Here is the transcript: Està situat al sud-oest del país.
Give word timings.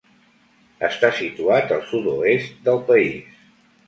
Està 0.87 1.11
situat 1.19 1.73
al 1.75 1.83
sud-oest 1.91 2.57
del 2.71 2.81
país. 2.89 3.29